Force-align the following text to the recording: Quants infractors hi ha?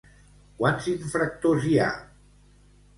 Quants 0.61 0.89
infractors 0.95 1.71
hi 1.71 1.77
ha? 1.85 1.95